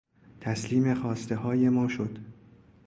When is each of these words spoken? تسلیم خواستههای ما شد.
تسلیم 0.41 0.93
خواستههای 0.93 1.69
ما 1.69 1.87
شد. 1.87 2.17